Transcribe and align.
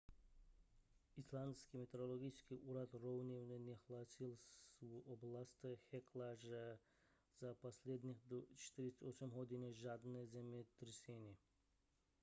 islandský 1.17 1.77
meteorologický 1.77 2.57
úřad 2.59 2.93
rovněž 2.93 3.43
nehlásil 3.59 4.37
v 4.81 5.01
oblasti 5.05 5.77
hekla 5.93 6.35
za 7.41 7.53
posledních 7.53 8.23
48 8.55 9.29
hodin 9.31 9.73
žádné 9.73 10.27
zemětřesení 10.27 11.37